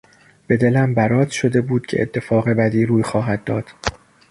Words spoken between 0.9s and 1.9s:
برات شده بود